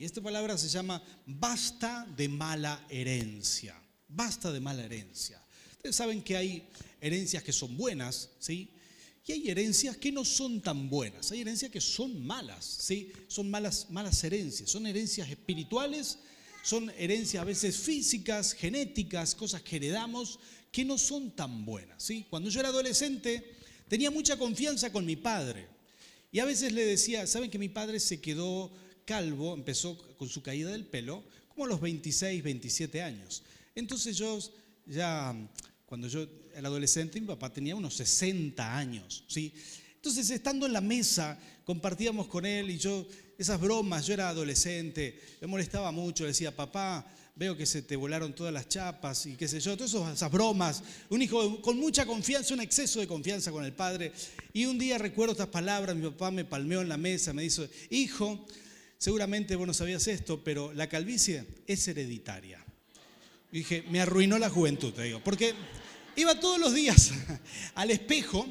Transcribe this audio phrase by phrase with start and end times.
[0.00, 3.78] Y esta palabra se llama basta de mala herencia.
[4.08, 5.44] Basta de mala herencia.
[5.72, 6.66] Ustedes saben que hay
[7.02, 8.70] herencias que son buenas, ¿sí?
[9.26, 11.30] Y hay herencias que no son tan buenas.
[11.32, 13.12] Hay herencias que son malas, ¿sí?
[13.28, 14.70] Son malas, malas herencias.
[14.70, 16.18] Son herencias espirituales,
[16.62, 20.38] son herencias a veces físicas, genéticas, cosas que heredamos
[20.72, 22.26] que no son tan buenas, ¿sí?
[22.30, 23.54] Cuando yo era adolescente
[23.86, 25.68] tenía mucha confianza con mi padre.
[26.32, 28.72] Y a veces le decía, ¿saben que mi padre se quedó
[29.10, 33.42] calvo, empezó con su caída del pelo, como a los 26, 27 años.
[33.74, 34.38] Entonces yo
[34.86, 35.34] ya,
[35.84, 39.52] cuando yo era adolescente, mi papá tenía unos 60 años, ¿sí?
[39.96, 43.04] Entonces, estando en la mesa, compartíamos con él y yo,
[43.36, 47.04] esas bromas, yo era adolescente, me molestaba mucho, decía, papá,
[47.34, 50.84] veo que se te volaron todas las chapas y qué sé yo, todas esas bromas.
[51.08, 54.12] Un hijo con mucha confianza, un exceso de confianza con el padre.
[54.52, 57.66] Y un día recuerdo estas palabras, mi papá me palmeó en la mesa, me dijo,
[57.90, 58.46] hijo,
[59.00, 62.62] seguramente vos no sabías esto, pero la calvicie es hereditaria.
[63.50, 65.54] Y dije, me arruinó la juventud, te digo, porque
[66.16, 67.10] iba todos los días
[67.74, 68.46] al espejo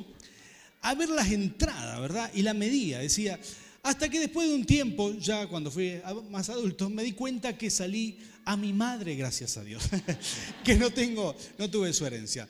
[0.81, 2.31] a ver las entradas, ¿verdad?
[2.33, 3.39] Y la medía, decía,
[3.83, 6.01] hasta que después de un tiempo, ya cuando fui
[6.31, 9.83] más adulto, me di cuenta que salí a mi madre, gracias a Dios,
[10.65, 12.49] que no tengo, no tuve su herencia.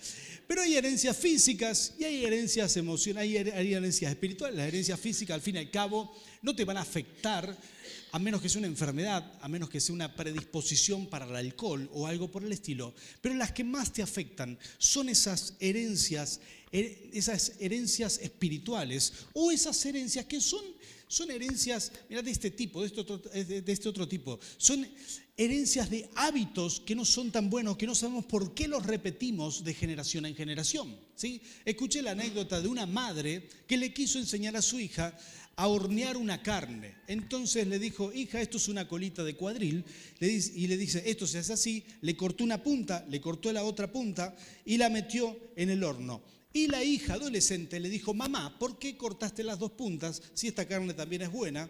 [0.50, 4.58] Pero hay herencias físicas y hay herencias emocionales, hay herencias espirituales.
[4.58, 6.12] Las herencias físicas, al fin y al cabo,
[6.42, 7.56] no te van a afectar
[8.12, 11.88] a menos que sea una enfermedad, a menos que sea una predisposición para el alcohol
[11.94, 12.96] o algo por el estilo.
[13.22, 16.40] Pero las que más te afectan son esas herencias,
[16.72, 20.66] esas herencias espirituales o esas herencias que son,
[21.08, 24.40] son herencias, mira, de este tipo, de este, otro, de este otro tipo.
[24.58, 24.84] Son
[25.40, 29.64] herencias de hábitos que no son tan buenos, que no sabemos por qué los repetimos
[29.64, 30.94] de generación en generación.
[31.16, 31.42] ¿sí?
[31.64, 35.18] Escuché la anécdota de una madre que le quiso enseñar a su hija
[35.56, 36.96] a hornear una carne.
[37.08, 39.86] Entonces le dijo, hija, esto es una colita de cuadril,
[40.20, 43.90] y le dice, esto se hace así, le cortó una punta, le cortó la otra
[43.90, 46.22] punta y la metió en el horno.
[46.52, 50.68] Y la hija adolescente le dijo, mamá, ¿por qué cortaste las dos puntas si esta
[50.68, 51.70] carne también es buena?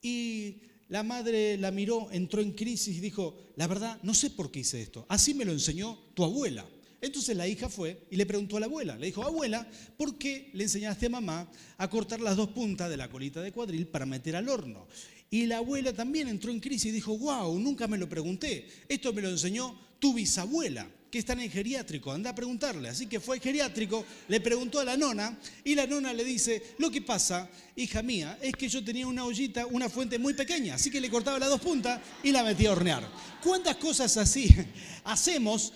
[0.00, 0.56] Y
[0.92, 4.60] la madre la miró, entró en crisis y dijo, la verdad, no sé por qué
[4.60, 5.06] hice esto.
[5.08, 6.66] Así me lo enseñó tu abuela.
[7.00, 8.98] Entonces la hija fue y le preguntó a la abuela.
[8.98, 9.66] Le dijo, abuela,
[9.96, 13.52] ¿por qué le enseñaste a mamá a cortar las dos puntas de la colita de
[13.52, 14.86] cuadril para meter al horno?
[15.30, 18.68] Y la abuela también entró en crisis y dijo, wow, nunca me lo pregunté.
[18.86, 22.88] Esto me lo enseñó tu bisabuela que está en geriátrico, anda a preguntarle.
[22.88, 26.90] Así que fue geriátrico, le preguntó a la nona y la nona le dice, lo
[26.90, 30.90] que pasa, hija mía, es que yo tenía una ollita, una fuente muy pequeña, así
[30.90, 33.06] que le cortaba las dos puntas y la metía a hornear.
[33.42, 34.48] ¿Cuántas cosas así
[35.04, 35.74] hacemos?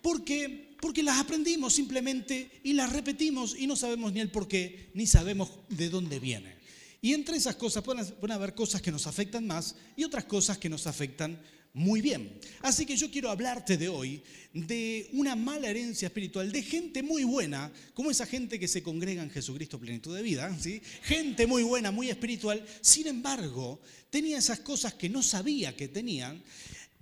[0.00, 4.90] Porque, porque las aprendimos simplemente y las repetimos y no sabemos ni el por qué,
[4.94, 6.54] ni sabemos de dónde viene.
[7.02, 10.58] Y entre esas cosas pueden, pueden haber cosas que nos afectan más y otras cosas
[10.58, 11.40] que nos afectan
[11.72, 12.38] muy bien.
[12.62, 14.22] Así que yo quiero hablarte de hoy
[14.52, 19.22] de una mala herencia espiritual, de gente muy buena, como esa gente que se congrega
[19.22, 20.82] en Jesucristo plenitud de vida, ¿sí?
[21.02, 23.80] gente muy buena, muy espiritual, sin embargo,
[24.10, 26.42] tenía esas cosas que no sabía que tenían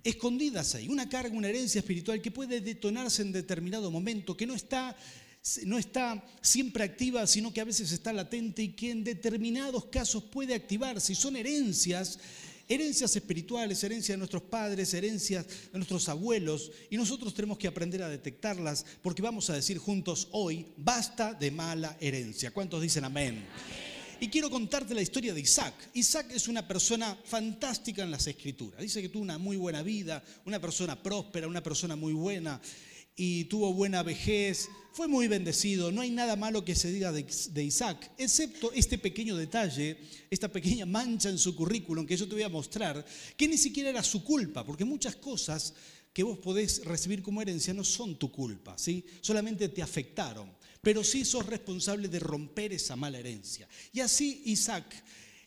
[0.03, 4.53] escondidas ahí, una carga, una herencia espiritual que puede detonarse en determinado momento, que no
[4.53, 4.95] está
[5.65, 10.23] no está siempre activa, sino que a veces está latente y que en determinados casos
[10.25, 11.13] puede activarse.
[11.13, 12.19] Y son herencias
[12.69, 18.03] herencias espirituales, herencias de nuestros padres, herencias de nuestros abuelos, y nosotros tenemos que aprender
[18.03, 22.51] a detectarlas porque vamos a decir juntos hoy, basta de mala herencia.
[22.51, 23.43] ¿Cuántos dicen amén?
[24.21, 25.73] Y quiero contarte la historia de Isaac.
[25.93, 28.81] Isaac es una persona fantástica en las escrituras.
[28.81, 32.59] Dice que tuvo una muy buena vida, una persona próspera, una persona muy buena
[33.21, 37.63] y tuvo buena vejez, fue muy bendecido, no hay nada malo que se diga de,
[37.65, 39.97] Isaac, excepto este pequeño detalle,
[40.29, 43.89] esta pequeña mancha en su currículum que yo te voy a mostrar, que ni siquiera
[43.89, 45.73] era su culpa, porque muchas cosas
[46.13, 49.03] que vos podés recibir como herencia no son tu culpa, ¿sí?
[49.19, 50.49] solamente te afectaron,
[50.81, 53.67] pero sí sos responsable de romper esa mala herencia.
[53.91, 54.95] Y así Isaac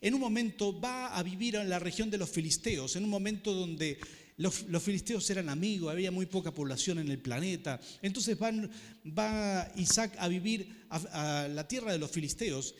[0.03, 3.55] en un momento va a vivir en la región de los filisteos, en un momento
[3.55, 3.99] donde
[4.37, 7.81] los, filisteos eran amigos, había muy poca población en el planeta.
[8.01, 12.75] Entonces va Isaac a vivir a, la tierra de los filisteos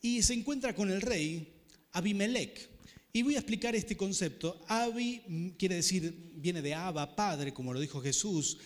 [0.00, 1.62] y se encuentra con el rey
[1.92, 2.70] Abimelech.
[3.12, 4.64] Y voy a explicar este concepto.
[4.68, 8.58] Abi quiere decir, viene de Abba, padre, como lo dijo Jesús,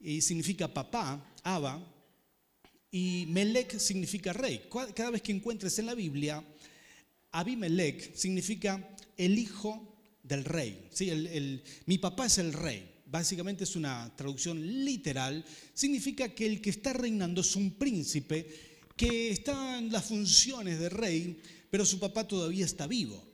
[0.00, 1.92] y significa papá, Abba,
[2.90, 4.68] y Melech significa rey.
[4.94, 6.44] Cada vez que encuentres en la Biblia,
[7.30, 9.91] Abimelech significa el hijo
[10.22, 10.88] del rey.
[10.90, 11.10] ¿sí?
[11.86, 12.88] mi papá es el rey.
[13.06, 15.44] Básicamente es una traducción literal.
[15.74, 18.46] Significa que el que está reinando es un príncipe
[18.96, 21.40] que está en las funciones de rey,
[21.70, 23.32] pero su papá todavía está vivo.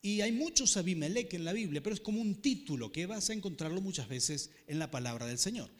[0.00, 3.32] Y hay muchos Abimelech en la Biblia, pero es como un título que vas a
[3.32, 5.70] encontrarlo muchas veces en la palabra del Señor.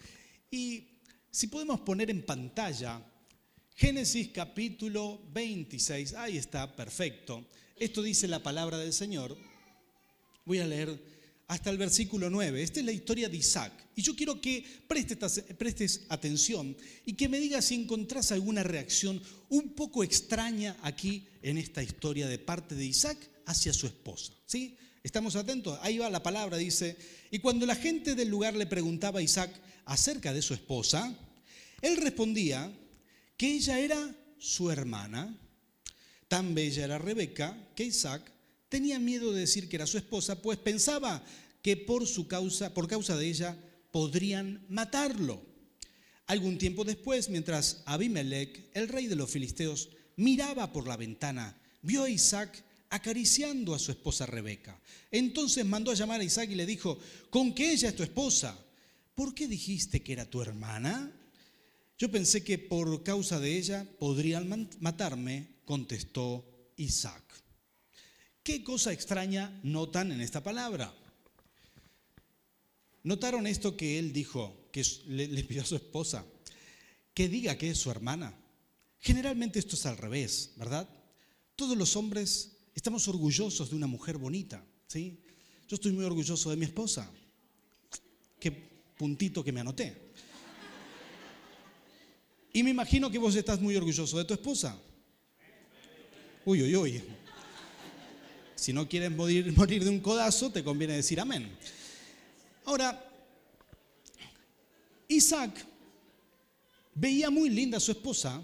[0.51, 3.05] Y si podemos poner en pantalla
[3.77, 7.45] Génesis capítulo 26, ahí está, perfecto.
[7.77, 9.37] Esto dice la palabra del Señor.
[10.45, 10.99] Voy a leer
[11.47, 12.63] hasta el versículo 9.
[12.63, 13.73] Esta es la historia de Isaac.
[13.97, 19.23] Y yo quiero que prestes, prestes, atención y que me digas si encontrás alguna reacción
[19.51, 24.33] un poco extraña aquí en esta historia de parte de Isaac hacia su esposa.
[24.47, 24.77] ¿Sí?
[25.03, 25.79] ¿Estamos atentos?
[25.83, 26.97] Ahí va la palabra, dice,
[27.31, 29.51] y cuando la gente del lugar le preguntaba a Isaac
[29.85, 31.15] acerca de su esposa,
[31.83, 32.73] él respondía
[33.37, 35.39] que ella era su hermana.
[36.29, 38.34] Tan bella era Rebeca que Isaac
[38.75, 41.25] tenía miedo de decir que era su esposa, pues pensaba
[41.63, 43.57] que por su causa, por causa de ella,
[43.93, 45.41] podrían matarlo.
[46.27, 52.03] Algún tiempo después, mientras Abimelech, el rey de los filisteos, miraba por la ventana, vio
[52.03, 54.77] a Isaac acariciando a su esposa Rebeca.
[55.13, 56.99] Entonces mandó a llamar a Isaac y le dijo,
[57.31, 58.59] ¿con qué ella es tu esposa?
[59.15, 61.13] ¿Por qué dijiste que era tu hermana?
[61.97, 66.45] Yo pensé que por causa de ella podrían matarme, contestó
[66.77, 67.24] Isaac.
[68.45, 70.95] ¿Qué cosa extraña notan en esta palabra?
[73.03, 76.25] ¿Notaron esto que él dijo, que le, pidió a su esposa?
[77.13, 78.39] Que diga que es su hermana.
[79.01, 80.89] Generalmente esto es al revés, ¿verdad?
[81.57, 85.21] Todos los hombres Estamos orgullosos de una mujer bonita, ¿sí?
[85.69, 87.11] Yo estoy muy orgulloso de mi esposa.
[88.41, 90.13] Qué puntito que me anoté.
[92.53, 94.79] Y me imagino que vos estás muy orgulloso de tu esposa.
[96.45, 97.03] Uy, uy, uy.
[98.65, 101.55] Si no quieres morir, morir de un codazo, te conviene decir amén.
[102.65, 103.13] Ahora,
[105.07, 105.67] Isaac
[106.95, 108.43] veía muy linda a su esposa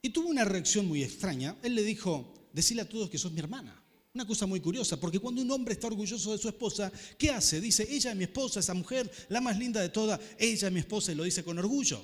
[0.00, 1.56] y tuvo una reacción muy extraña.
[1.64, 3.74] Él le dijo, decirle a todos que sos mi hermana.
[4.14, 7.60] Una cosa muy curiosa, porque cuando un hombre está orgulloso de su esposa, ¿qué hace?
[7.60, 10.78] Dice, ella es mi esposa, esa mujer, la más linda de todas, ella es mi
[10.78, 12.00] esposa y lo dice con orgullo.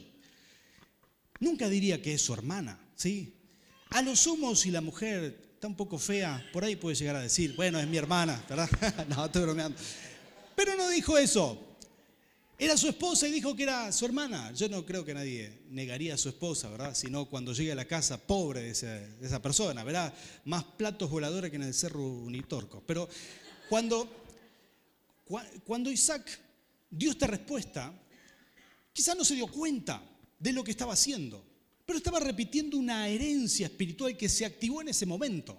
[1.39, 3.35] Nunca diría que es su hermana, ¿sí?
[3.91, 7.23] A lo sumo, si la mujer está un poco fea, por ahí puede llegar a
[7.23, 8.69] decir, bueno, es mi hermana, ¿verdad?
[9.09, 9.79] no, estoy bromeando.
[10.55, 11.59] Pero no dijo eso.
[12.59, 14.53] Era su esposa y dijo que era su hermana.
[14.53, 16.95] Yo no creo que nadie negaría a su esposa, ¿verdad?
[16.95, 20.15] Sino cuando llegue a la casa, pobre de esa, persona, verá
[20.45, 22.83] más platos voladores que en el Cerro Unitorco.
[22.87, 23.09] Pero
[23.71, 24.09] cuando,
[25.67, 26.39] cuando Isaac
[26.91, 27.95] dio esta respuesta,
[28.93, 30.03] quizás no se dio cuenta
[30.39, 31.43] de lo que estaba haciendo,
[31.87, 35.57] pero estaba repitiendo una herencia espiritual que se activó en ese momento.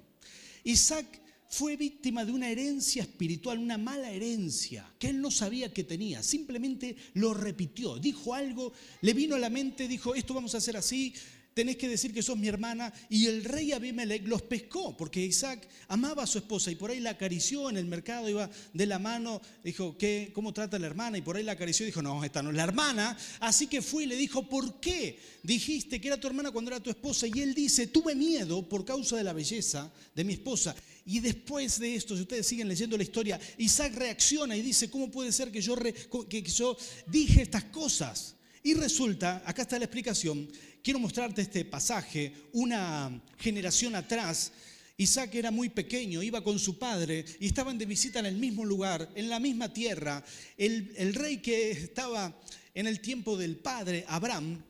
[0.66, 5.86] Isaac fue víctima de una herencia espiritual, una mala herencia que él no sabía que
[5.86, 6.22] tenía.
[6.22, 10.76] Simplemente lo repitió, dijo algo, le vino a la mente, dijo, esto vamos a hacer
[10.76, 11.14] así,
[11.58, 12.94] tenés que decir que sos mi hermana.
[13.10, 17.00] Y el rey Abimelech los pescó, porque Isaac amaba a su esposa y por ahí
[17.00, 21.18] la acarició en el mercado, iba de la mano, dijo, ¿qué, ¿cómo trata la hermana?
[21.18, 23.18] Y por ahí la acarició y dijo, no, esta no es la hermana.
[23.40, 26.80] Así que fue y le dijo, ¿por qué dijiste que era tu hermana cuando era
[26.80, 27.26] tu esposa?
[27.26, 30.76] Y él dice, tuve miedo por causa de la belleza de mi esposa.
[31.08, 35.10] Y después de esto, si ustedes siguen leyendo la historia, Isaac reacciona y dice, ¿cómo
[35.10, 35.76] puede ser que yo,
[36.30, 36.78] que yo
[37.08, 38.37] dije estas cosas?
[38.68, 40.46] Y resulta, acá está la explicación,
[40.84, 44.52] quiero mostrarte este pasaje, una generación atrás,
[44.98, 48.66] Isaac era muy pequeño, iba con su padre y estaban de visita en el mismo
[48.66, 50.22] lugar, en la misma tierra.
[50.58, 52.38] El, rey que estaba
[52.74, 54.62] en el tiempo del padre, Abraham,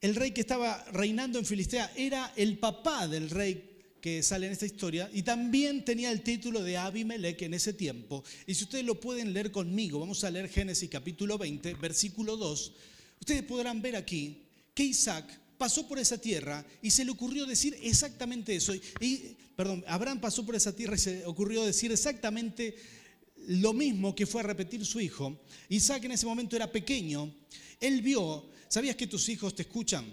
[0.00, 4.52] el rey que estaba reinando en Filistea, era el papá del rey que sale en
[4.54, 8.24] esta historia y también tenía el título de Abimelech en ese tiempo.
[8.48, 12.72] Y si ustedes lo pueden leer conmigo, vamos a leer Génesis capítulo 20, versículo 2
[13.20, 14.42] Ustedes podrán ver aquí
[14.74, 18.74] que Isaac pasó por esa tierra y se le ocurrió decir exactamente eso.
[18.74, 22.74] Y, perdón, Abraham pasó por esa tierra y se le ocurrió decir exactamente
[23.46, 25.38] lo mismo que fue a repetir su hijo.
[25.68, 27.30] Isaac en ese momento era pequeño.
[27.78, 30.06] Él vio, ¿sabías que tus hijos te escuchan?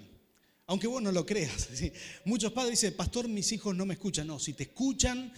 [0.65, 1.69] Aunque vos no lo creas.
[2.25, 4.27] Muchos padres dicen, pastor, mis hijos no me escuchan.
[4.27, 5.31] No, si te escuchan,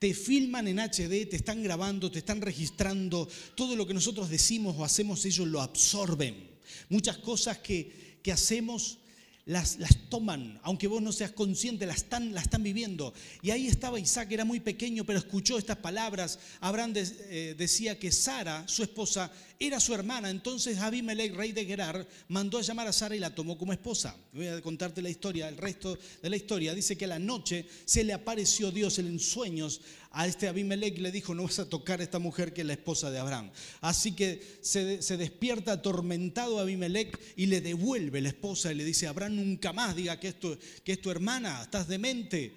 [0.00, 3.28] te filman en HD, te están grabando, te están registrando.
[3.54, 6.51] Todo lo que nosotros decimos o hacemos, ellos lo absorben.
[6.88, 8.98] Muchas cosas que, hacemos
[9.44, 13.12] las, las, toman, aunque vos no seas consciente, las están, están viviendo.
[13.42, 16.38] Y ahí estaba Isaac, era muy pequeño, pero escuchó estas palabras.
[16.60, 20.30] Abraham eh, decía que Sara, su esposa, era su hermana.
[20.30, 24.16] Entonces Abimelech, rey de Gerar, mandó a llamar a Sara y la tomó como esposa.
[24.32, 26.74] Voy a contarte la historia, el resto de la historia.
[26.74, 29.80] Dice que a la noche se le apareció Dios en sueños
[30.12, 32.74] a este Abimelech le dijo, no vas a tocar a esta mujer que es la
[32.74, 33.50] esposa de Abraham.
[33.80, 39.36] Así que se, despierta atormentado Abimelech y le devuelve la esposa y le dice, Abraham
[39.36, 42.52] nunca más diga que, esto, que es tu hermana, estás demente.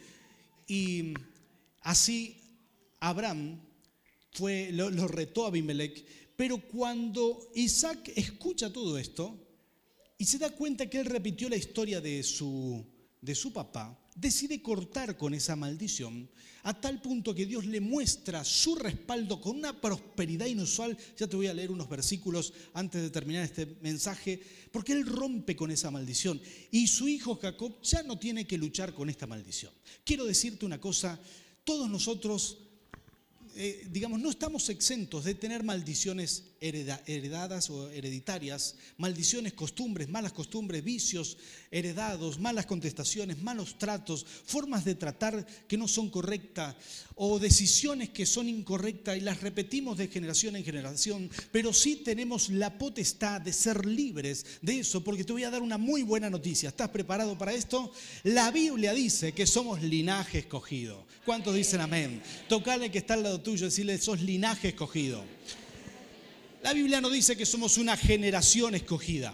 [0.68, 1.14] Y
[1.82, 2.42] así
[3.00, 3.62] Abraham
[4.32, 9.40] fue, lo, retó a Abimelech, pero cuando Isaac escucha todo esto
[10.18, 12.86] y se da cuenta que él repitió la historia de su,
[13.22, 16.30] de su papá, decide cortar con esa maldición
[16.64, 20.98] a tal punto que Dios le muestra su respaldo con una prosperidad inusual.
[21.16, 24.42] Ya te voy a leer unos versículos antes de terminar este mensaje,
[24.72, 26.42] porque Él rompe con esa maldición
[26.72, 29.72] y su hijo Jacob ya no tiene que luchar con esta maldición.
[30.04, 31.20] Quiero decirte una cosa,
[31.64, 32.65] todos nosotros
[33.56, 40.84] eh, digamos, no estamos exentos de tener maldiciones heredadas o hereditarias, maldiciones, costumbres, malas costumbres,
[40.84, 41.38] vicios
[41.72, 46.76] heredados, malas contestaciones, malos tratos, formas de tratar que no son correctas
[47.16, 52.50] o decisiones que son incorrectas y las repetimos de generación en generación, pero sí tenemos
[52.50, 56.30] la potestad de ser libres de eso, porque te voy a dar una muy buena
[56.30, 56.70] noticia.
[56.70, 57.92] ¿Estás preparado para esto?
[58.24, 61.06] La Biblia dice que somos linaje escogido.
[61.26, 62.22] ¿Cuántos dicen amén?
[62.50, 65.24] Tocale que está al lado tuyo, decirle, sos linaje escogido.
[66.64, 69.34] La Biblia no dice que somos una generación escogida.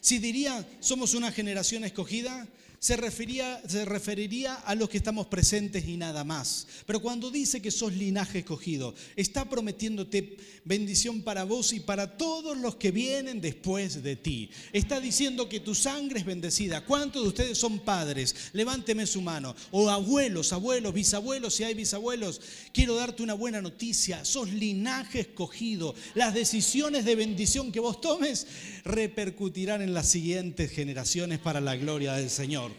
[0.00, 2.48] Si diría somos una generación escogida,
[2.84, 6.66] se, refería, se referiría a los que estamos presentes y nada más.
[6.84, 10.36] Pero cuando dice que sos linaje escogido, está prometiéndote
[10.66, 14.50] bendición para vos y para todos los que vienen después de ti.
[14.74, 16.84] Está diciendo que tu sangre es bendecida.
[16.84, 18.50] ¿Cuántos de ustedes son padres?
[18.52, 19.56] Levánteme su mano.
[19.70, 22.42] O abuelos, abuelos, bisabuelos, si hay bisabuelos.
[22.74, 24.26] Quiero darte una buena noticia.
[24.26, 25.94] Sos linaje escogido.
[26.14, 28.46] Las decisiones de bendición que vos tomes
[28.84, 32.73] repercutirán en las siguientes generaciones para la gloria del Señor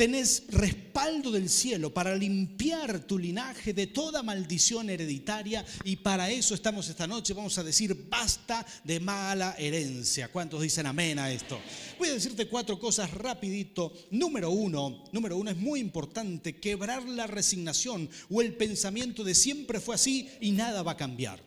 [0.00, 6.54] tenés respaldo del cielo para limpiar tu linaje de toda maldición hereditaria y para eso
[6.54, 10.28] estamos esta noche, vamos a decir, basta de mala herencia.
[10.28, 11.60] ¿Cuántos dicen amén a esto?
[11.98, 13.92] Voy a decirte cuatro cosas rapidito.
[14.10, 19.80] Número uno, número uno es muy importante quebrar la resignación o el pensamiento de siempre
[19.80, 21.42] fue así y nada va a cambiar.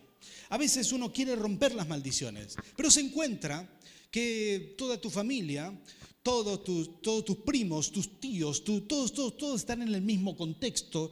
[0.50, 3.68] A veces uno quiere romper las maldiciones, pero se encuentra
[4.12, 5.74] que toda tu familia
[6.24, 11.12] todos tus, todos tus primos, tus tíos, todos, todos, todos están en el mismo contexto.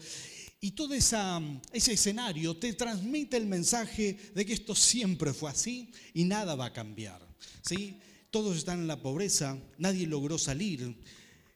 [0.64, 6.24] Y todo ese escenario te transmite el mensaje de que esto siempre fue así y
[6.24, 7.28] nada va a cambiar.
[7.62, 8.00] ¿sí?
[8.30, 10.96] Todos están en la pobreza, nadie logró salir,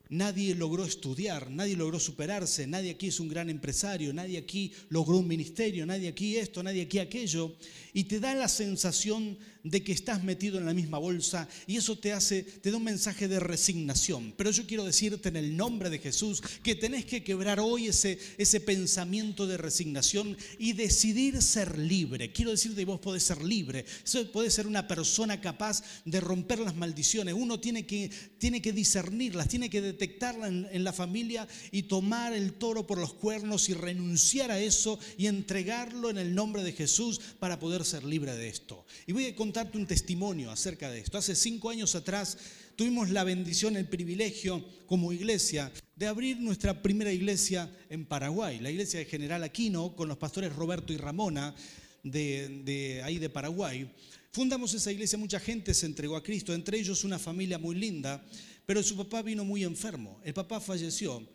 [0.09, 5.17] Nadie logró estudiar, nadie logró superarse, nadie aquí es un gran empresario, nadie aquí logró
[5.17, 7.55] un ministerio, nadie aquí esto, nadie aquí aquello.
[7.95, 11.97] Y te da la sensación de que estás metido en la misma bolsa y eso
[11.97, 14.33] te hace, te da un mensaje de resignación.
[14.37, 18.19] Pero yo quiero decirte en el nombre de Jesús que tenés que quebrar hoy ese,
[18.37, 22.31] ese pensamiento de resignación y decidir ser libre.
[22.33, 23.85] Quiero decirte que vos podés ser libre,
[24.31, 27.33] podés ser una persona capaz de romper las maldiciones.
[27.33, 32.33] Uno tiene que, tiene que discernirlas, tiene que detectarlas en, en la familia y tomar
[32.33, 36.73] el toro por los cuernos y renunciar a eso y entregarlo en el nombre de
[36.73, 38.85] Jesús para poder ser libre de esto.
[39.07, 41.17] Y voy a contarte un testimonio acerca de esto.
[41.17, 42.37] Hace cinco años atrás
[42.75, 48.69] tuvimos la bendición, el privilegio como iglesia de abrir nuestra primera iglesia en Paraguay, la
[48.69, 51.55] iglesia de General Aquino, con los pastores Roberto y Ramona
[52.03, 53.89] de, de ahí de Paraguay.
[54.31, 58.21] Fundamos esa iglesia, mucha gente se entregó a Cristo, entre ellos una familia muy linda,
[58.65, 60.19] pero su papá vino muy enfermo.
[60.25, 61.25] El papá falleció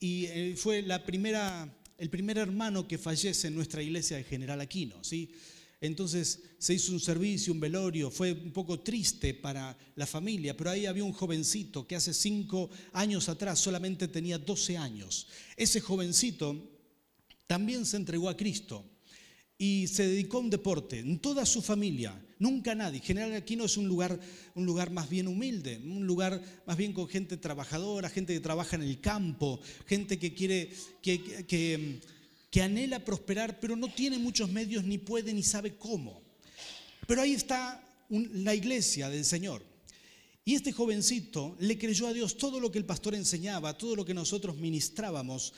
[0.00, 4.60] y eh, fue la primera, el primer hermano que fallece en nuestra iglesia de General
[4.60, 5.04] Aquino.
[5.04, 5.30] ¿sí?
[5.82, 10.70] Entonces se hizo un servicio, un velorio, fue un poco triste para la familia, pero
[10.70, 15.26] ahí había un jovencito que hace cinco años atrás solamente tenía 12 años.
[15.56, 16.70] Ese jovencito
[17.48, 18.84] también se entregó a Cristo
[19.58, 23.00] y se dedicó a un deporte en toda su familia, nunca nadie.
[23.00, 24.20] General Aquino es un lugar,
[24.54, 28.76] un lugar más bien humilde, un lugar más bien con gente trabajadora, gente que trabaja
[28.76, 30.70] en el campo, gente que quiere
[31.02, 32.00] que, que
[32.52, 36.22] que anhela prosperar, pero no tiene muchos medios, ni puede, ni sabe cómo.
[37.06, 39.62] Pero ahí está la iglesia del Señor.
[40.44, 44.04] Y este jovencito le creyó a Dios todo lo que el pastor enseñaba, todo lo
[44.04, 45.54] que nosotros ministrábamos.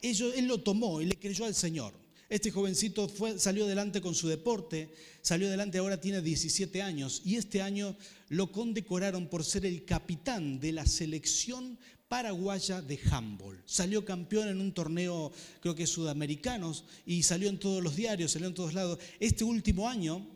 [0.00, 1.92] él lo tomó y le creyó al Señor.
[2.30, 7.36] Este jovencito fue, salió adelante con su deporte, salió adelante, ahora tiene 17 años y
[7.36, 7.94] este año
[8.30, 11.78] lo condecoraron por ser el capitán de la selección
[12.08, 13.62] paraguaya de handball.
[13.66, 18.48] Salió campeón en un torneo, creo que sudamericanos, y salió en todos los diarios, salió
[18.48, 18.98] en todos lados.
[19.20, 20.26] Este último año,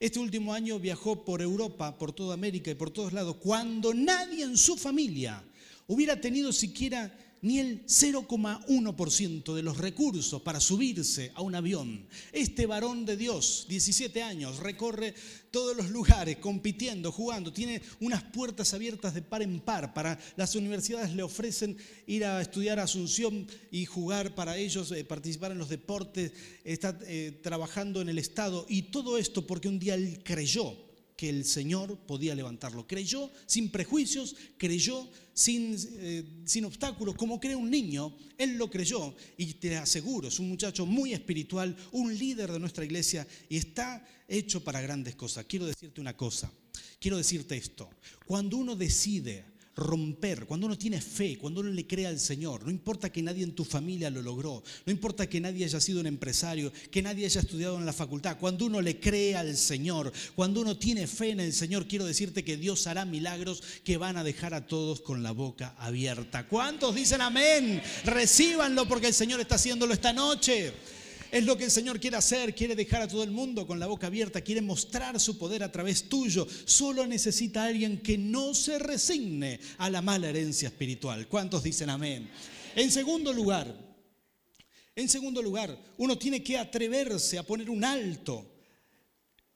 [0.00, 4.44] este último año viajó por Europa, por toda América y por todos lados, cuando nadie
[4.44, 5.44] en su familia
[5.86, 12.06] hubiera tenido siquiera ni el 0,1% de los recursos para subirse a un avión.
[12.32, 15.14] Este varón de Dios, 17 años, recorre
[15.50, 19.92] todos los lugares compitiendo, jugando, tiene unas puertas abiertas de par en par.
[19.92, 25.04] Para las universidades le ofrecen ir a estudiar a Asunción y jugar para ellos, eh,
[25.04, 26.32] participar en los deportes,
[26.64, 31.28] está eh, trabajando en el Estado y todo esto porque un día él creyó que
[31.28, 32.86] el Señor podía levantarlo.
[32.86, 39.14] Creyó sin prejuicios, creyó sin, eh, sin obstáculos, como cree un niño, él lo creyó
[39.36, 44.06] y te aseguro, es un muchacho muy espiritual, un líder de nuestra iglesia y está
[44.28, 45.46] hecho para grandes cosas.
[45.46, 46.52] Quiero decirte una cosa,
[46.98, 47.88] quiero decirte esto,
[48.26, 52.70] cuando uno decide romper, cuando uno tiene fe, cuando uno le cree al Señor, no
[52.70, 56.06] importa que nadie en tu familia lo logró, no importa que nadie haya sido un
[56.06, 60.60] empresario, que nadie haya estudiado en la facultad, cuando uno le cree al Señor, cuando
[60.60, 64.24] uno tiene fe en el Señor, quiero decirte que Dios hará milagros que van a
[64.24, 66.46] dejar a todos con la boca abierta.
[66.46, 67.82] ¿Cuántos dicen amén?
[68.04, 70.72] Recíbanlo porque el Señor está haciéndolo esta noche.
[71.32, 73.86] Es lo que el Señor quiere hacer, quiere dejar a todo el mundo con la
[73.86, 76.46] boca abierta, quiere mostrar su poder a través tuyo.
[76.66, 81.26] Solo necesita alguien que no se resigne a la mala herencia espiritual.
[81.28, 82.28] ¿Cuántos dicen amén?
[82.76, 83.74] En segundo lugar,
[84.94, 88.46] en segundo lugar, uno tiene que atreverse a poner un alto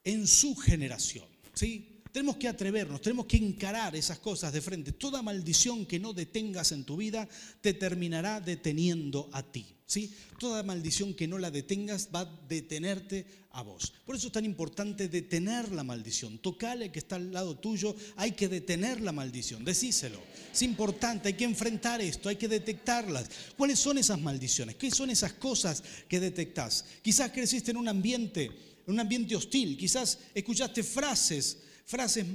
[0.02, 1.26] en su generación.
[1.52, 2.00] ¿sí?
[2.10, 4.92] Tenemos que atrevernos, tenemos que encarar esas cosas de frente.
[4.92, 7.28] Toda maldición que no detengas en tu vida
[7.60, 9.75] te terminará deteniendo a ti.
[9.86, 10.12] ¿Sí?
[10.38, 13.92] Toda maldición que no la detengas va a detenerte a vos.
[14.04, 16.38] Por eso es tan importante detener la maldición.
[16.38, 20.20] Tocale que está al lado tuyo, hay que detener la maldición, decíselo.
[20.52, 23.30] Es importante, hay que enfrentar esto, hay que detectarlas.
[23.56, 24.76] ¿Cuáles son esas maldiciones?
[24.76, 26.84] ¿Qué son esas cosas que detectás?
[27.02, 28.44] Quizás creciste en un ambiente,
[28.86, 32.26] en un ambiente hostil, quizás escuchaste frases frases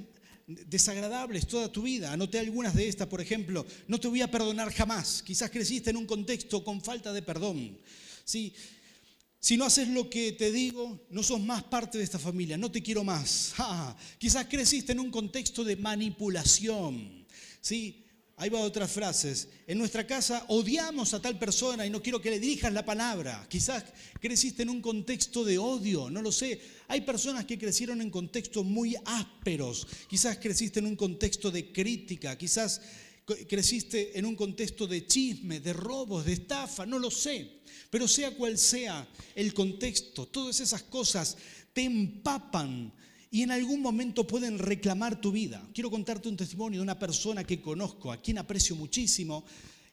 [0.68, 2.12] desagradables toda tu vida.
[2.12, 5.24] Anoté algunas de estas, por ejemplo, no te voy a perdonar jamás.
[5.24, 7.78] Quizás creciste en un contexto con falta de perdón.
[8.24, 8.54] ¿sí?
[9.40, 12.72] Si no haces lo que te digo, no sos más parte de esta familia, no
[12.72, 13.54] te quiero más.
[14.20, 17.26] Quizás creciste en un contexto de manipulación.
[17.60, 18.06] ¿sí?
[18.42, 19.50] Ahí va otras frases.
[19.68, 23.46] En nuestra casa odiamos a tal persona y no quiero que le dirijas la palabra.
[23.48, 23.84] Quizás
[24.20, 26.60] creciste en un contexto de odio, no lo sé.
[26.88, 29.86] Hay personas que crecieron en contextos muy ásperos.
[30.10, 32.36] Quizás creciste en un contexto de crítica.
[32.36, 32.82] Quizás
[33.48, 37.62] creciste en un contexto de chisme, de robos, de estafa, no lo sé.
[37.92, 41.38] Pero sea cual sea el contexto, todas esas cosas
[41.74, 42.92] te empapan
[43.34, 45.66] y en algún momento pueden reclamar tu vida.
[45.74, 49.46] Quiero contarte un testimonio de una persona que conozco, a quien aprecio muchísimo,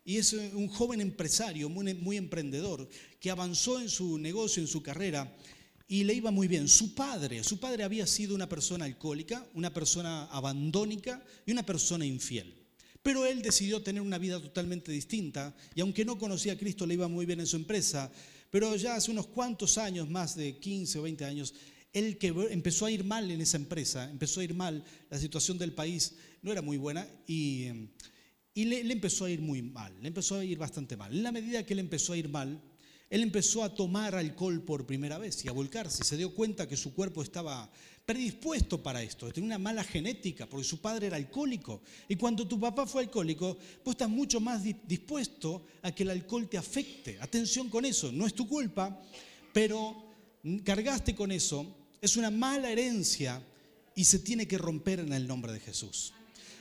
[0.05, 2.89] y es un joven empresario, muy, emprendedor,
[3.21, 5.37] que avanzó en su negocio, en su carrera,
[5.87, 6.67] y le iba muy bien.
[6.67, 12.05] Su padre, su padre había sido una persona alcohólica, una persona abandónica y una persona
[12.05, 12.53] infiel.
[13.05, 16.95] Pero él decidió tener una vida totalmente distinta y aunque no conocía a Cristo le
[16.95, 18.11] iba muy bien en su empresa,
[18.51, 21.55] pero ya hace unos cuantos años, más de 15 o 20 años,
[21.93, 25.59] él que empezó a ir mal en esa empresa, empezó a ir mal, la situación
[25.59, 27.69] del país no era muy buena y,
[28.55, 31.13] le, le, empezó a ir muy mal, le empezó a ir bastante mal.
[31.13, 32.61] En la medida que le empezó a ir mal,
[33.11, 36.05] él empezó a tomar alcohol por primera vez y a volcarse.
[36.05, 37.71] Se dio cuenta que su cuerpo estaba
[38.05, 41.83] predispuesto para esto, tenía una mala genética, porque su padre era alcohólico.
[42.09, 46.49] Y cuando tu papá fue alcohólico, vos estás mucho más dispuesto a que el alcohol
[46.49, 47.19] te afecte.
[47.21, 48.99] Atención con eso, no es tu culpa,
[49.53, 50.09] pero
[50.65, 53.43] cargaste con eso, es una mala herencia
[53.95, 56.13] y se tiene que romper en el nombre de Jesús.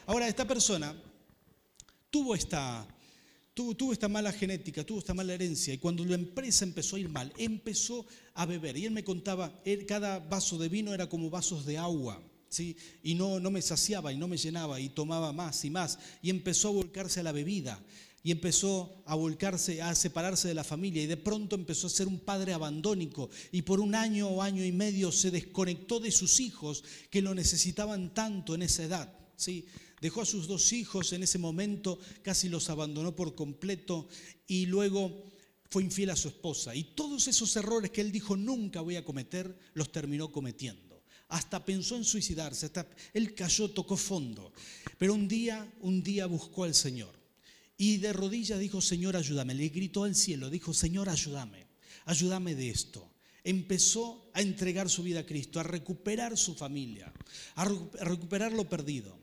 [0.08, 0.95] Ahora, esta persona
[2.10, 2.88] tuvo esta,
[3.54, 7.10] tuvo, esta mala genética, tuvo esta mala herencia y cuando la empresa empezó a ir
[7.10, 8.78] mal, empezó a beber.
[8.78, 12.21] Y él me contaba, cada vaso de vino era como vasos de agua.
[12.50, 12.78] ¿Sí?
[13.04, 16.30] Y no, no me saciaba y no me llenaba y tomaba más y más y
[16.30, 17.78] empezó a volcarse a la bebida
[18.28, 22.10] y empezó a volcarse, a separarse de la familia y de pronto empezó a ser
[22.10, 26.42] un padre abandónico y por un año o año y medio se desconectó de sus
[26.42, 29.18] hijos que lo necesitaban tanto en esa edad.
[29.38, 29.66] ¿sí?
[30.02, 34.10] Dejó a sus dos hijos en ese momento, casi los abandonó por completo
[34.46, 35.24] y luego
[35.70, 36.76] fue infiel a su esposa.
[36.76, 41.02] Y todos esos errores que él dijo nunca voy a cometer, los terminó cometiendo.
[41.30, 44.52] Hasta pensó en suicidarse, hasta él cayó, tocó fondo.
[44.98, 47.16] Pero un día, un día buscó al Señor.
[47.78, 49.54] Y de rodillas dijo, Señor, ayúdame.
[49.54, 51.68] Le gritó al cielo, dijo, Señor, ayúdame,
[52.06, 53.13] ayúdame de esto.
[53.44, 57.13] Empezó a entregar su vida a Cristo, a recuperar su familia,
[57.56, 57.66] a
[58.02, 59.18] recuperar lo perdido.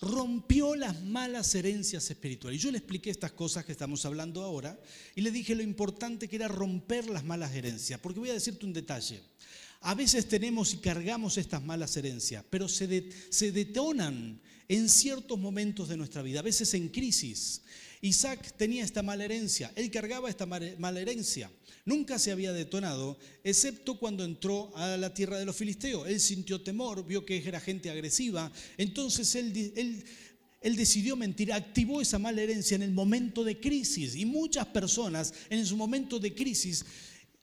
[0.00, 2.62] Rompió las malas herencias espirituales.
[2.62, 4.78] Yo le expliqué estas cosas que estamos hablando ahora
[5.14, 7.98] y le dije lo importante que era romper las malas herencias.
[8.00, 9.20] Porque voy a decirte un detalle.
[9.80, 15.88] a veces tenemos y cargamos estas malas herencias, pero se, se detonan en ciertos momentos
[15.88, 17.62] de nuestra vida, a veces en crisis.
[18.00, 21.50] Isaac tenía esta mala herencia, él cargaba esta mala herencia.
[21.84, 26.08] Nunca se había detonado, excepto cuando entró a la tierra de los filisteos.
[26.08, 30.04] Él sintió temor, vio que era gente agresiva, entonces él,
[30.62, 34.16] decidió mentir, activó esa mala herencia en el momento de crisis.
[34.16, 36.84] Y muchas personas en su momento de crisis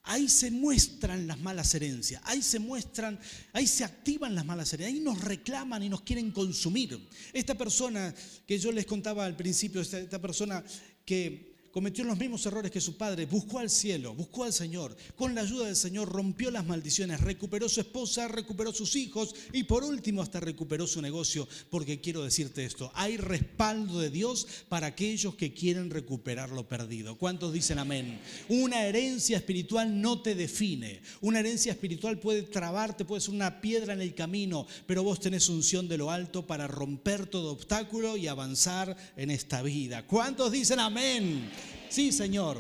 [0.06, 3.18] Ahí se muestran las malas herencias, ahí se muestran,
[3.54, 7.08] ahí se activan las malas herencias, ahí nos reclaman y nos quieren consumir.
[7.32, 8.14] Esta persona
[8.46, 10.62] que yo les contaba al principio, esta, persona
[11.06, 15.34] que cometió los mismos errores que su padre, buscó al cielo, buscó al Señor, con
[15.34, 19.84] la ayuda del Señor rompió las maldiciones, recuperó su esposa, recuperó sus hijos y por
[19.84, 25.34] último hasta recuperó su negocio, porque quiero decirte esto, hay respaldo de Dios para aquellos
[25.34, 27.18] que quieren recuperar lo perdido.
[27.18, 28.20] ¿Cuántos dicen amén?
[28.50, 33.94] Una herencia espiritual no te define, una herencia espiritual puede trabarte, puede ser una piedra
[33.94, 38.28] en el camino, pero vos tenés unción de lo alto para romper todo obstáculo y
[38.28, 40.06] avanzar en esta vida.
[40.06, 41.50] ¿Cuántos dicen amén?
[41.94, 42.60] Sí, Señor.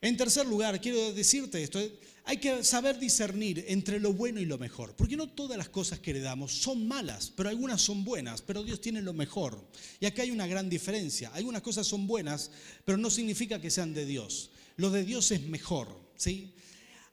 [0.00, 1.78] En tercer lugar, quiero decirte esto,
[2.24, 5.98] hay que saber discernir entre lo bueno y lo mejor, porque no todas las cosas
[5.98, 9.62] que heredamos son malas, pero algunas son buenas, pero Dios tiene lo mejor.
[10.00, 11.28] Y acá hay una gran diferencia.
[11.34, 12.50] Algunas cosas son buenas,
[12.86, 14.50] pero no significa que sean de Dios.
[14.76, 16.54] Lo de Dios es mejor, ¿sí?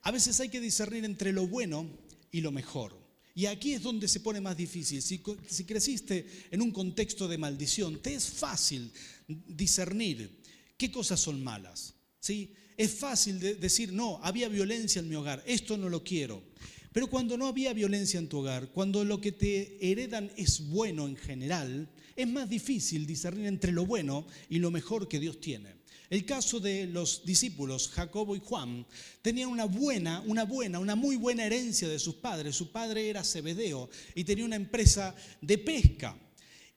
[0.04, 1.86] A veces hay que discernir entre lo bueno
[2.32, 2.98] y lo mejor.
[3.34, 5.02] Y aquí es donde se pone más difícil.
[5.02, 8.90] Si creciste en un contexto de maldición, te es fácil
[9.28, 10.45] discernir
[10.78, 11.96] ¿Qué cosas son malas?
[12.20, 12.54] ¿Sí?
[12.78, 16.44] Es fácil decir, no, había violencia en mi hogar, esto no lo quiero.
[16.92, 21.08] Pero cuando no había violencia en tu hogar, cuando lo que te heredan es bueno
[21.08, 25.76] en general, es más difícil discernir entre lo bueno y lo mejor que Dios tiene.
[26.10, 28.86] El caso de los discípulos, Jacobo y Juan,
[29.22, 32.56] tenían una buena, una buena, una muy buena herencia de sus padres.
[32.56, 36.18] Su padre era Cebedeo y tenía una empresa de pesca.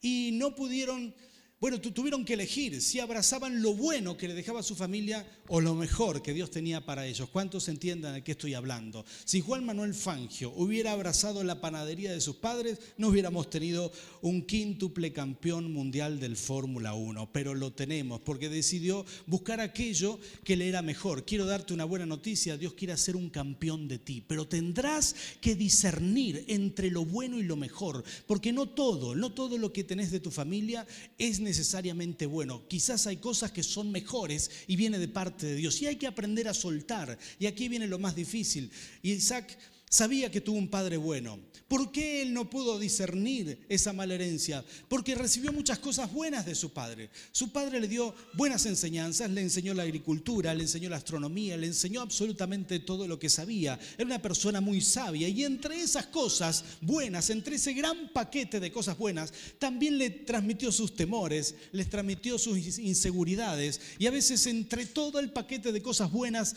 [0.01, 1.15] Y no pudieron
[1.61, 5.61] bueno, tuvieron que elegir si abrazaban lo bueno que le dejaba a su familia o
[5.61, 7.31] lo mejor que Dios tenía para ellos.
[7.31, 9.05] ¿Cuántos entiendan de qué estoy hablando?
[9.25, 13.91] Si Juan Manuel Fangio hubiera abrazado la panadería de sus padres, no hubiéramos tenido
[14.23, 20.57] un quíntuple campeón mundial del Fórmula 1, pero lo tenemos porque decidió buscar aquello que
[20.57, 21.25] le era mejor.
[21.25, 25.57] Quiero darte una buena noticia, Dios quiere hacer un campeón de ti, pero tendrás que
[25.57, 30.13] discernir entre lo bueno y lo mejor, porque no todo, no todo lo que tenés
[30.13, 30.87] de tu familia
[31.19, 32.69] es necesario necesariamente bueno.
[32.69, 35.81] Quizás hay cosas que son mejores y viene de parte de Dios.
[35.81, 37.19] Y hay que aprender a soltar.
[37.39, 38.71] Y aquí viene lo más difícil.
[39.03, 41.39] Isaac sabía que tuvo un padre bueno.
[41.69, 44.65] ¿Por qué él no pudo discernir esa mala herencia?
[44.89, 47.11] Porque recibió muchas cosas buenas de su padre.
[47.31, 51.67] Su padre le dio buenas enseñanzas, le enseñó la agricultura, le enseñó la astronomía, le
[51.67, 53.79] enseñó absolutamente todo lo que sabía.
[53.99, 58.73] Era una persona muy sabia y entre esas cosas buenas, entre ese gran paquete de
[58.73, 64.87] cosas buenas, también le transmitió sus temores, les transmitió sus inseguridades y a veces entre
[64.87, 66.57] todo el paquete de cosas buenas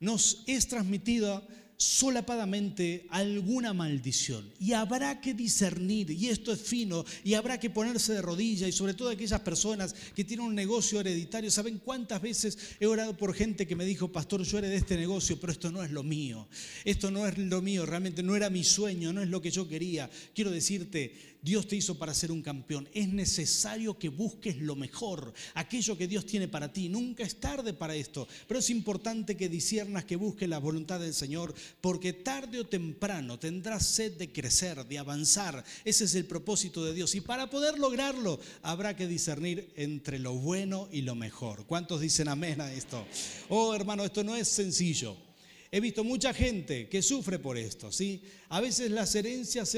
[0.00, 4.50] nos es transmitido solapadamente alguna maldición.
[4.58, 8.72] Y habrá que discernir, y esto es fino, y habrá que ponerse de rodillas, y
[8.72, 11.50] sobre todo aquellas personas que tienen un negocio hereditario.
[11.50, 15.38] ¿Saben cuántas veces he orado por gente que me dijo, pastor, yo de este negocio,
[15.38, 16.48] pero esto no es lo mío?
[16.84, 19.68] Esto no es lo mío, realmente no era mi sueño, no es lo que yo
[19.68, 20.10] quería.
[20.34, 22.88] Quiero decirte, Dios te hizo para ser un campeón.
[22.92, 26.88] Es necesario que busques lo mejor, aquello que Dios tiene para ti.
[26.88, 31.14] Nunca es tarde para esto, pero es importante que disiernas, que busques la voluntad del
[31.14, 35.64] Señor, porque tarde o temprano tendrás sed de crecer, de avanzar.
[35.84, 37.14] Ese es el propósito de Dios.
[37.14, 41.64] Y para poder lograrlo, habrá que discernir entre lo bueno y lo mejor.
[41.66, 43.06] ¿Cuántos dicen amén a esto?
[43.50, 45.25] Oh, hermano, esto no es sencillo.
[45.70, 48.22] He visto mucha gente que sufre por esto, ¿sí?
[48.48, 49.76] A veces las herencias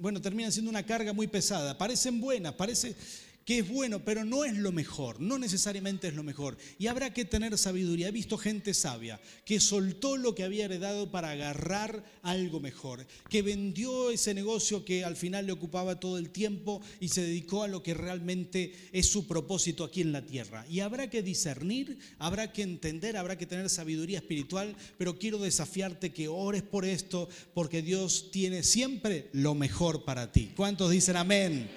[0.00, 1.76] bueno, terminan siendo una carga muy pesada.
[1.76, 2.94] Parecen buenas, parece
[3.44, 6.56] que es bueno, pero no es lo mejor, no necesariamente es lo mejor.
[6.78, 8.08] Y habrá que tener sabiduría.
[8.08, 13.42] He visto gente sabia que soltó lo que había heredado para agarrar algo mejor, que
[13.42, 17.68] vendió ese negocio que al final le ocupaba todo el tiempo y se dedicó a
[17.68, 20.66] lo que realmente es su propósito aquí en la tierra.
[20.68, 26.12] Y habrá que discernir, habrá que entender, habrá que tener sabiduría espiritual, pero quiero desafiarte
[26.12, 30.52] que ores por esto, porque Dios tiene siempre lo mejor para ti.
[30.56, 31.68] ¿Cuántos dicen amén?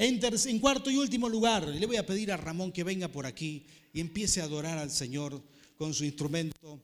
[0.00, 3.66] En, cuarto y último lugar, le voy a pedir a Ramón que venga por aquí
[3.92, 5.42] y empiece a adorar al Señor
[5.76, 6.80] con su instrumento,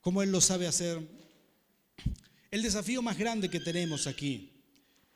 [0.00, 1.04] como Él lo sabe hacer.
[2.52, 4.52] El desafío más grande que tenemos aquí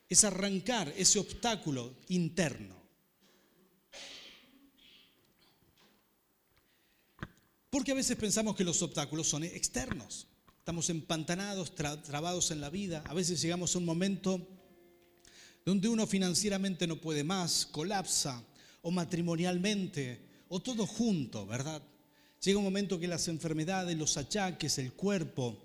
[0.08, 2.74] es arrancar ese obstáculo interno.
[7.70, 10.26] Porque a veces pensamos que los obstáculos son externos.
[10.58, 13.04] estamos empantanados, trabados en la vida.
[13.06, 14.57] A veces llegamos a un momento
[15.68, 18.42] donde uno financieramente no puede más, colapsa,
[18.80, 21.82] o matrimonialmente, o todo junto, ¿verdad?
[22.42, 25.58] Llega un momento que las enfermedades, los achaques, el cuerpo,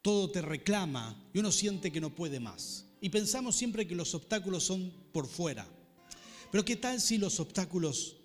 [0.00, 2.86] todo te reclama y uno siente que no puede más.
[3.02, 5.68] Y pensamos siempre que los obstáculos son por fuera.
[6.50, 8.16] Pero ¿qué tal si los obstáculos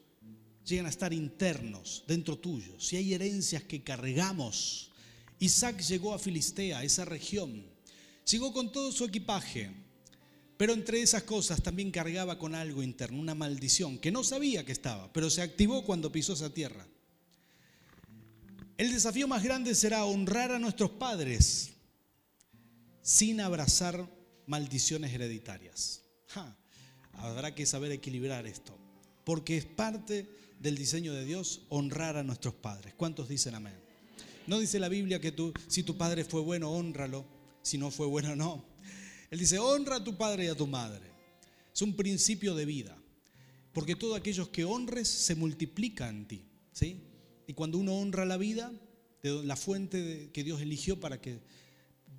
[0.64, 2.80] llegan a estar internos, dentro tuyo?
[2.80, 4.92] Si hay herencias que cargamos.
[5.40, 7.66] Isaac llegó a Filistea, esa región.
[8.26, 9.89] Llegó con todo su equipaje.
[10.60, 14.74] Pero entre esas cosas también cargaba con algo interno, una maldición, que no sabía que
[14.74, 16.86] estaba, pero se activó cuando pisó esa tierra.
[18.78, 21.70] El desafío más grande será honrar a nuestros padres
[23.02, 24.06] sin abrazar
[24.48, 26.02] maldiciones hereditarias.
[27.14, 28.78] habrá que saber equilibrar esto,
[29.24, 32.94] porque es parte del diseño de Dios honrar a nuestros padres.
[32.96, 33.80] ¿Cuántos dicen amén?
[34.46, 37.26] No dice la Biblia que tú, si tu padre fue bueno, honralo,
[37.62, 38.69] si no fue bueno, no.
[39.32, 41.12] Él dice, honra a tu padre y a tu madre.
[41.74, 42.98] Es un principio de vida,
[43.74, 46.46] porque todos aquellos que honres se multiplican en ti.
[46.72, 47.02] ¿sí?
[47.48, 48.72] Y cuando uno honra la vida,
[49.24, 51.40] la fuente que Dios eligió para que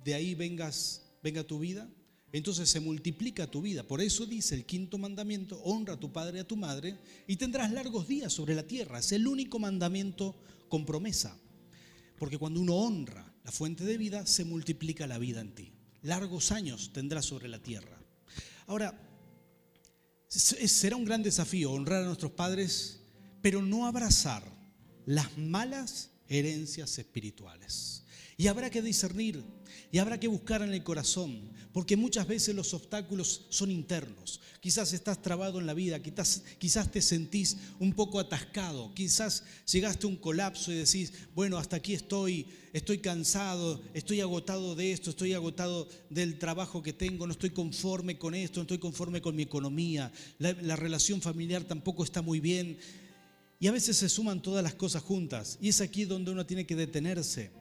[0.03, 1.89] de ahí vengas, venga tu vida,
[2.31, 3.83] entonces se multiplica tu vida.
[3.83, 6.97] Por eso dice el quinto mandamiento, honra a tu padre y a tu madre
[7.27, 8.99] y tendrás largos días sobre la tierra.
[8.99, 10.35] Es el único mandamiento
[10.69, 11.37] con promesa.
[12.17, 15.71] Porque cuando uno honra la fuente de vida, se multiplica la vida en ti.
[16.01, 17.97] Largos años tendrás sobre la tierra.
[18.67, 18.99] Ahora,
[20.27, 23.01] será un gran desafío honrar a nuestros padres,
[23.41, 24.43] pero no abrazar
[25.05, 28.05] las malas herencias espirituales.
[28.37, 29.43] Y habrá que discernir
[29.91, 34.41] y habrá que buscar en el corazón, porque muchas veces los obstáculos son internos.
[34.59, 40.09] Quizás estás trabado en la vida, quizás, te sentís un poco atascado, quizás llegaste a
[40.09, 45.33] un colapso y decís, bueno, hasta aquí estoy, estoy cansado, estoy agotado de esto, estoy
[45.33, 49.43] agotado del trabajo que tengo, no estoy conforme con esto, no estoy conforme con mi
[49.43, 52.77] economía, la relación familiar tampoco está muy bien.
[53.59, 55.59] Y a veces se suman todas las cosas juntas.
[55.61, 57.51] Y es aquí donde uno tiene que detenerse,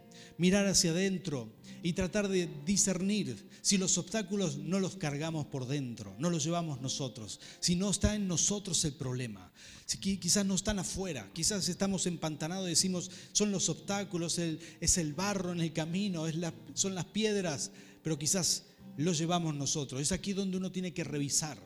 [0.40, 6.16] mirar hacia adentro y tratar de discernir si los obstáculos no los cargamos por dentro,
[6.18, 9.53] no los llevamos nosotros, si no está en nosotros el problema.
[9.85, 15.12] Si quizás no están afuera, quizás estamos empantanados y decimos, son los obstáculos, es el
[15.12, 16.24] barro en el camino,
[16.72, 17.70] son las piedras,
[18.03, 18.64] pero quizás
[18.96, 20.00] lo llevamos nosotros.
[20.00, 21.59] Es aquí donde uno tiene que revisar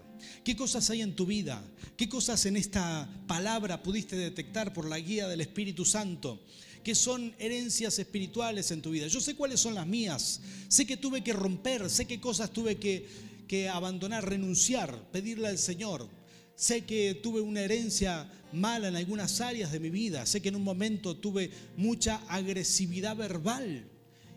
[0.44, 1.62] ¿Qué cosas hay en tu vida?
[1.96, 6.42] ¿Qué cosas en esta palabra pudiste detectar por la guía del Espíritu Santo?
[6.84, 9.06] ¿Qué son herencias espirituales en tu vida?
[9.06, 10.42] Yo sé cuáles son las mías.
[10.68, 13.06] Sé que tuve que romper, sé qué cosas tuve que,
[13.48, 16.06] que abandonar, renunciar, pedirle al Señor.
[16.54, 20.26] Sé que tuve una herencia mala en algunas áreas de mi vida.
[20.26, 23.88] Sé que en un momento tuve mucha agresividad verbal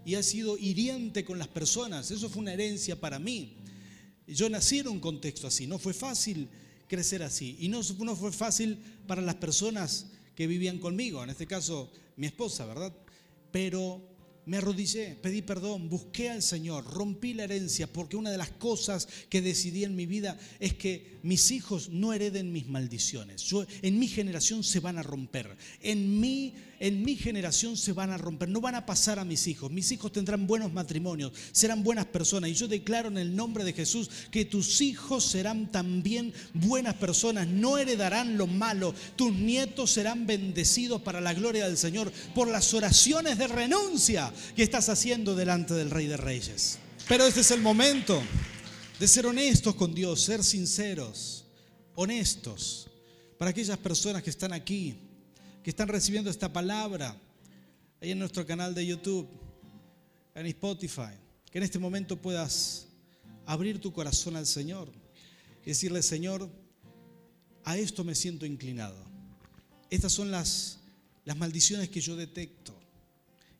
[0.06, 2.12] y he sido hiriente con las personas.
[2.12, 3.58] Eso fue una herencia para mí.
[4.26, 6.48] Yo nací en un contexto así, no fue fácil
[6.88, 7.58] crecer así.
[7.60, 10.06] Y no, no fue fácil para las personas
[10.38, 12.94] que vivían conmigo, en este caso mi esposa, ¿verdad?
[13.52, 14.08] Pero
[14.46, 19.08] me arrodillé, pedí perdón, busqué al Señor, rompí la herencia, porque una de las cosas
[19.30, 23.50] que decidí en mi vida es que mis hijos no hereden mis maldiciones.
[23.82, 28.18] En mi generación se van a romper, en mi, en mi generación se van a
[28.18, 29.72] romper, no van a pasar a mis hijos.
[29.72, 32.50] Mis hijos tendrán buenos matrimonios, serán buenas personas.
[32.50, 37.48] Y yo declaro en el nombre de Jesús que tus hijos serán también buenas personas,
[37.48, 38.94] no heredarán lo malo.
[39.16, 44.64] Tus nietos serán bendecidos para la gloria del Señor por las oraciones de renuncia que
[44.64, 46.80] estás haciendo delante del Rey de Reyes.
[47.08, 48.22] Pero este es el momento
[49.00, 51.46] de ser honestos con Dios, ser sinceros,
[51.96, 52.88] honestos,
[53.38, 55.07] para aquellas personas que están aquí,
[55.68, 57.14] que están recibiendo esta palabra,
[58.00, 59.28] ahí en nuestro canal de YouTube,
[60.34, 61.12] en Spotify,
[61.52, 62.88] que en este momento puedas
[63.46, 64.90] abrir tu corazón al Señor
[65.66, 66.50] y decirle, Señor,
[67.66, 68.96] a esto me siento inclinado.
[69.90, 70.80] Estas son las,
[71.26, 72.74] las maldiciones que yo detecto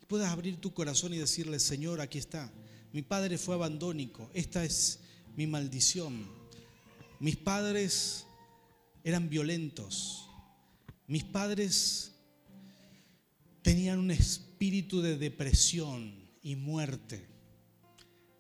[0.08, 2.50] puedas abrir tu corazón y decirle, Señor, aquí está.
[2.94, 5.00] Mi padre fue abandónico, esta es
[5.36, 6.26] mi maldición.
[7.20, 8.24] Mis padres
[9.04, 10.27] eran violentos.
[11.08, 12.12] Mis padres
[13.62, 17.26] tenían un espíritu de depresión y muerte.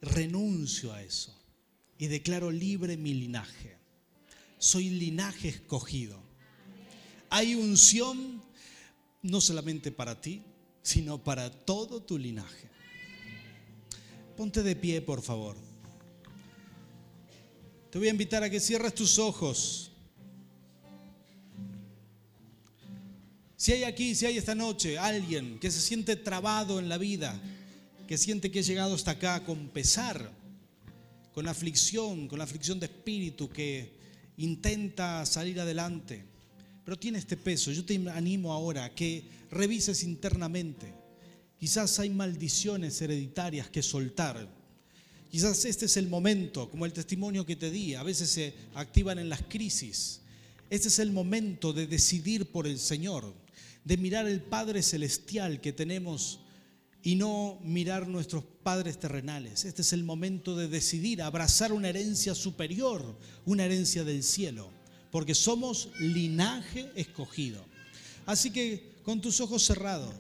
[0.02, 1.34] Renuncio a eso
[1.98, 3.78] y declaro libre mi linaje.
[4.58, 6.22] Soy linaje escogido.
[7.30, 8.44] Hay unción
[9.22, 10.44] no solamente para ti,
[10.82, 12.70] sino para todo tu linaje.
[14.36, 15.56] Ponte de pie, por favor.
[17.90, 19.92] Te voy a invitar a que cierres tus ojos.
[23.60, 27.42] Si hay aquí, si hay esta noche alguien que se siente trabado en la vida,
[28.08, 30.32] que siente que ha llegado hasta acá con pesar,
[31.34, 33.98] con aflicción, con aflicción de espíritu, que
[34.38, 36.24] intenta salir adelante,
[36.86, 37.72] pero tiene este peso.
[37.72, 40.94] Yo te animo ahora a que revises internamente.
[41.60, 44.48] Quizás hay maldiciones hereditarias que soltar.
[45.32, 49.18] Quizás este es el momento, como el testimonio que te di, a veces se activan
[49.18, 50.22] en las crisis.
[50.70, 53.47] Este es el momento de decidir por el Señor,
[53.88, 56.42] de mirar el Padre Celestial que tenemos
[57.04, 59.64] y no mirar nuestros padres terrenales.
[59.64, 64.70] Este es el momento de decidir abrazar una herencia superior, una herencia del cielo,
[65.10, 67.64] porque somos linaje escogido.
[68.26, 70.14] Así que con tus ojos cerrados,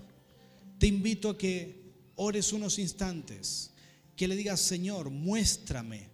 [0.79, 3.71] te invito a que ores unos instantes,
[4.15, 6.07] que le digas, Señor, muéstrame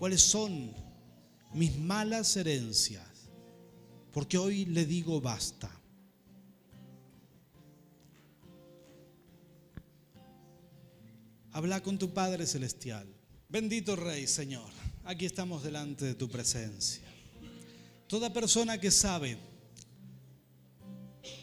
[0.00, 0.72] cuáles son
[1.54, 3.06] mis malas herencias,
[4.16, 5.70] porque hoy le digo basta.
[11.52, 13.06] Habla con tu Padre Celestial.
[13.50, 14.70] Bendito Rey, Señor.
[15.04, 17.02] Aquí estamos delante de tu presencia.
[18.06, 19.36] Toda persona que sabe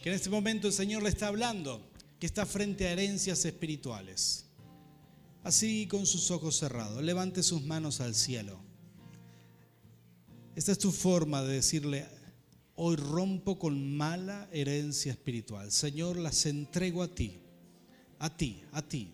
[0.02, 4.46] que en este momento el Señor le está hablando, que está frente a herencias espirituales.
[5.44, 8.60] Así con sus ojos cerrados, levante sus manos al cielo.
[10.56, 12.23] Esta es tu forma de decirle,
[12.76, 15.72] hoy rompo con mala herencia espiritual.
[15.72, 17.40] Señor, las entrego a ti,
[18.20, 19.14] a ti, a ti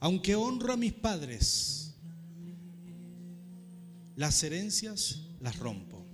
[0.00, 1.94] aunque honro a mis padres,
[4.14, 6.04] las herencias las rompo.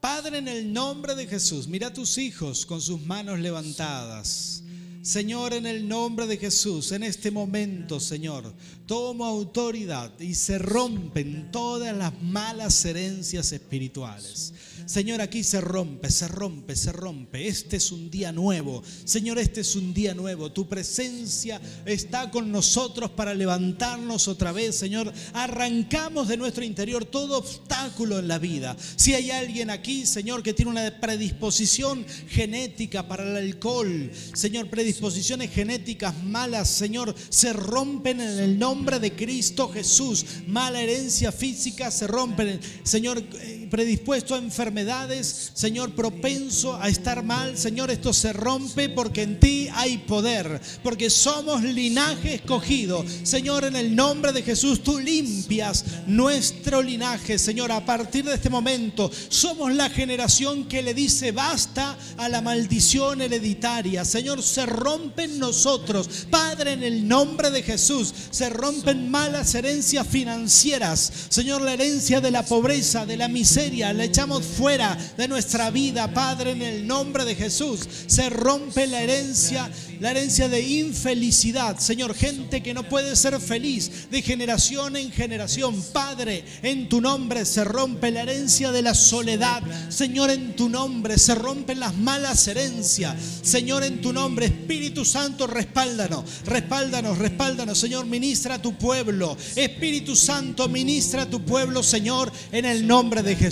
[0.00, 4.62] Padre, en el nombre de Jesús, mira a tus hijos con sus manos levantadas.
[5.06, 8.52] Señor, en el nombre de Jesús, en este momento, Señor,
[8.86, 14.52] tomo autoridad y se rompen todas las malas herencias espirituales.
[14.86, 17.48] Señor, aquí se rompe, se rompe, se rompe.
[17.48, 18.82] Este es un día nuevo.
[19.04, 20.52] Señor, este es un día nuevo.
[20.52, 24.76] Tu presencia está con nosotros para levantarnos otra vez.
[24.76, 28.76] Señor, arrancamos de nuestro interior todo obstáculo en la vida.
[28.96, 35.50] Si hay alguien aquí, Señor, que tiene una predisposición genética para el alcohol, Señor, predisposiciones
[35.50, 40.24] genéticas malas, Señor, se rompen en el nombre de Cristo Jesús.
[40.46, 42.58] Mala herencia física se rompen.
[42.82, 47.56] Señor, eh, predispuesto a enfermedad Señor, propenso a estar mal.
[47.56, 53.04] Señor, esto se rompe porque en ti hay poder, porque somos linaje escogido.
[53.22, 57.38] Señor, en el nombre de Jesús, tú limpias nuestro linaje.
[57.38, 62.40] Señor, a partir de este momento, somos la generación que le dice basta a la
[62.40, 64.04] maldición hereditaria.
[64.04, 66.26] Señor, se rompen nosotros.
[66.30, 71.12] Padre, en el nombre de Jesús, se rompen malas herencias financieras.
[71.28, 76.12] Señor, la herencia de la pobreza, de la miseria, la echamos fuera de nuestra vida,
[76.12, 77.88] Padre, en el nombre de Jesús.
[78.06, 81.78] Se rompe la herencia, la herencia de infelicidad.
[81.78, 85.82] Señor, gente que no puede ser feliz de generación en generación.
[85.94, 89.62] Padre, en tu nombre se rompe la herencia de la soledad.
[89.88, 93.16] Señor, en tu nombre se rompen las malas herencias.
[93.40, 97.78] Señor, en tu nombre, Espíritu Santo, respáldanos, respáldanos, respáldanos.
[97.78, 99.34] Señor, ministra a tu pueblo.
[99.54, 103.45] Espíritu Santo, ministra a tu pueblo, Señor, en el nombre de Jesús.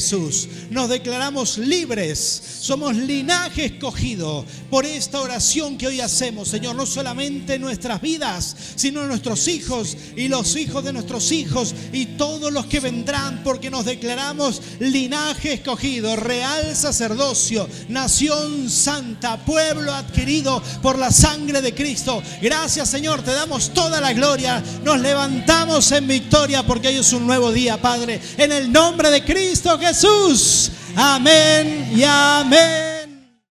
[0.71, 7.55] Nos declaramos libres, somos linaje escogido por esta oración que hoy hacemos, Señor, no solamente
[7.55, 12.67] en nuestras vidas, sino nuestros hijos y los hijos de nuestros hijos y todos los
[12.67, 21.13] que vendrán, porque nos declaramos linaje escogido, real sacerdocio, nación santa, pueblo adquirido por la
[21.13, 22.21] sangre de Cristo.
[22.43, 27.27] Gracias, Señor, te damos toda la gloria, nos levantamos en victoria porque hoy es un
[27.27, 30.71] nuevo día, Padre, en el nombre de Cristo Jesús.
[30.97, 32.94] Amén y amén.